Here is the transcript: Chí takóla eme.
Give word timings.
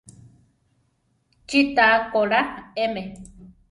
Chí 1.47 1.59
takóla 1.75 2.39
eme. 2.85 3.03